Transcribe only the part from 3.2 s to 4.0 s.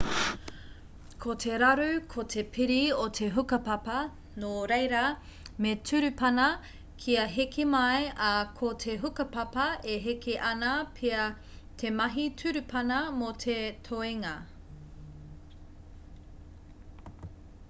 hukapapa